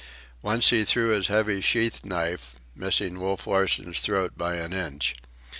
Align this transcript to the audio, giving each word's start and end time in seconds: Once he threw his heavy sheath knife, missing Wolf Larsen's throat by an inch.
Once 0.41 0.71
he 0.71 0.83
threw 0.83 1.09
his 1.09 1.27
heavy 1.27 1.61
sheath 1.61 2.03
knife, 2.03 2.55
missing 2.73 3.19
Wolf 3.19 3.45
Larsen's 3.45 3.99
throat 3.99 4.35
by 4.35 4.55
an 4.55 4.73
inch. 4.73 5.15